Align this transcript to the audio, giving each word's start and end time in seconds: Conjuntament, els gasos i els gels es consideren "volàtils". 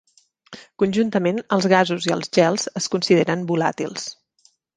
Conjuntament, 0.83 1.41
els 1.57 1.67
gasos 1.73 2.07
i 2.09 2.15
els 2.15 2.33
gels 2.39 2.67
es 2.81 2.89
consideren 2.95 3.45
"volàtils". 3.53 4.09